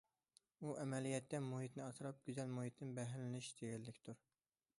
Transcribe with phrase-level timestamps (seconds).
[0.67, 4.27] ئۇ ئەمەلىيەتتە مۇھىتنى ئاسراپ، گۈزەل مۇھىتتىن بەھرىلىنىش دېگەنلىكتۇر.